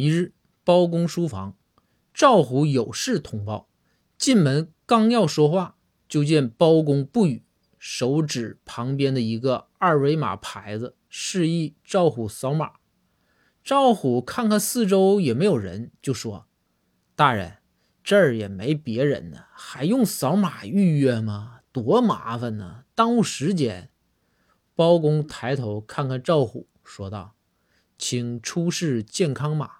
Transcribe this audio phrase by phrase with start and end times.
[0.00, 0.32] 一日，
[0.62, 1.56] 包公书房，
[2.14, 3.68] 赵虎有事通报。
[4.16, 5.76] 进门刚要说话，
[6.08, 7.42] 就见包公不语，
[7.80, 12.74] 手指旁边的一个二维码牌子，示意赵虎扫码。
[13.64, 16.46] 赵虎看看四周也没有人，就说
[17.16, 17.56] ：“大人，
[18.04, 21.58] 这儿也没别人呢，还用扫码预约吗？
[21.72, 23.90] 多麻烦呢，耽误时间。”
[24.76, 27.34] 包公抬头看看赵虎，说道
[27.98, 29.72] ：“请出示健康码。”